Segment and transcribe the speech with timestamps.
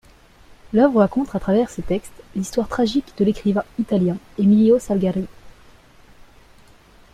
[0.73, 5.27] L'œuvre raconte à travers ses textes, l'histoire tragique de l'écrivain italien Emilio Salgari.